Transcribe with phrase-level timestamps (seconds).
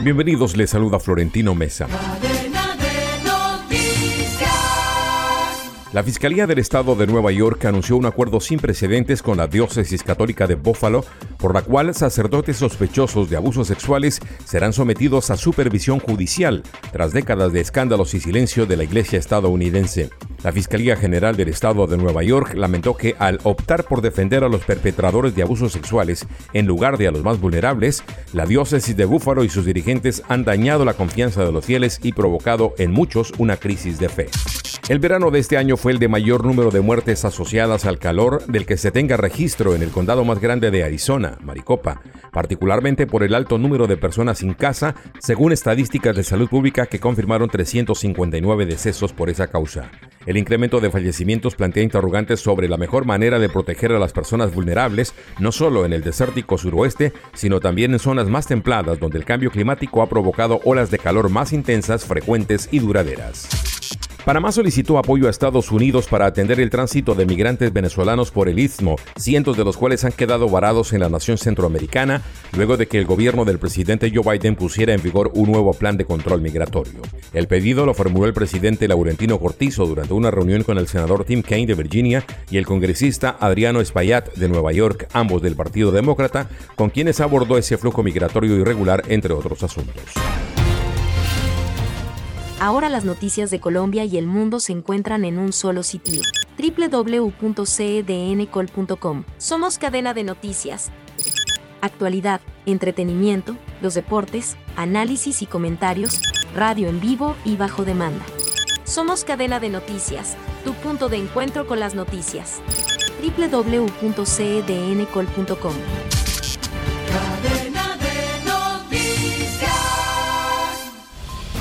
[0.00, 1.88] Bienvenidos, les saluda Florentino Mesa.
[5.92, 10.04] La Fiscalía del Estado de Nueva York anunció un acuerdo sin precedentes con la diócesis
[10.04, 11.04] católica de Buffalo,
[11.38, 16.62] por la cual sacerdotes sospechosos de abusos sexuales serán sometidos a supervisión judicial
[16.92, 20.10] tras décadas de escándalos y silencio de la Iglesia estadounidense.
[20.44, 24.48] La Fiscalía General del Estado de Nueva York lamentó que al optar por defender a
[24.48, 29.04] los perpetradores de abusos sexuales en lugar de a los más vulnerables, la diócesis de
[29.04, 33.32] Buffalo y sus dirigentes han dañado la confianza de los fieles y provocado en muchos
[33.38, 34.28] una crisis de fe.
[34.88, 38.46] El verano de este año fue el de mayor número de muertes asociadas al calor
[38.46, 42.00] del que se tenga registro en el condado más grande de Arizona, Maricopa,
[42.32, 47.00] particularmente por el alto número de personas sin casa, según estadísticas de salud pública que
[47.00, 49.90] confirmaron 359 decesos por esa causa.
[50.24, 54.54] El incremento de fallecimientos plantea interrogantes sobre la mejor manera de proteger a las personas
[54.54, 59.26] vulnerables, no solo en el desértico suroeste, sino también en zonas más templadas donde el
[59.26, 63.77] cambio climático ha provocado olas de calor más intensas, frecuentes y duraderas.
[64.24, 68.58] Panamá solicitó apoyo a Estados Unidos para atender el tránsito de migrantes venezolanos por el
[68.58, 72.22] istmo, cientos de los cuales han quedado varados en la nación centroamericana
[72.56, 75.96] luego de que el gobierno del presidente Joe Biden pusiera en vigor un nuevo plan
[75.96, 77.00] de control migratorio.
[77.32, 81.42] El pedido lo formuló el presidente Laurentino Cortizo durante una reunión con el senador Tim
[81.42, 86.48] Kaine de Virginia y el congresista Adriano Espaillat de Nueva York, ambos del Partido Demócrata,
[86.76, 90.04] con quienes abordó ese flujo migratorio irregular entre otros asuntos.
[92.60, 96.22] Ahora las noticias de Colombia y el mundo se encuentran en un solo sitio.
[96.58, 99.24] www.cdncol.com.
[99.38, 100.90] Somos cadena de noticias.
[101.80, 106.20] Actualidad, entretenimiento, los deportes, análisis y comentarios,
[106.52, 108.24] radio en vivo y bajo demanda.
[108.82, 112.60] Somos cadena de noticias, tu punto de encuentro con las noticias.
[113.22, 116.07] www.cdncol.com.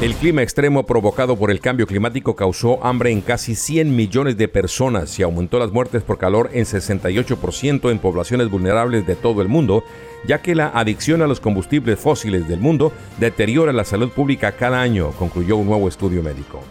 [0.00, 4.48] El clima extremo provocado por el cambio climático causó hambre en casi 100 millones de
[4.48, 9.48] personas y aumentó las muertes por calor en 68% en poblaciones vulnerables de todo el
[9.48, 9.84] mundo,
[10.26, 14.80] ya que la adicción a los combustibles fósiles del mundo deteriora la salud pública cada
[14.80, 16.62] año, concluyó un nuevo estudio médico.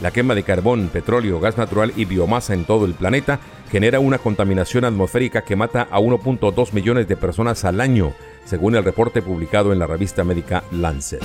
[0.00, 3.40] La quema de carbón, petróleo, gas natural y biomasa en todo el planeta
[3.70, 8.14] genera una contaminación atmosférica que mata a 1.2 millones de personas al año,
[8.46, 11.20] según el reporte publicado en la revista médica Lancet.